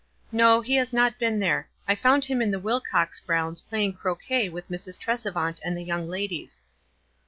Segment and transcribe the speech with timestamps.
[0.31, 1.69] "No, he has not been there.
[1.87, 4.97] I found him in the Wilcox grounds, playing croquet with Mrs.
[4.99, 6.63] Trescvant and the young ladies."